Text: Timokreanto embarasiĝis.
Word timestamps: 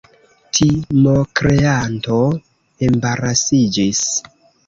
Timokreanto 0.57 2.17
embarasiĝis. 2.87 4.01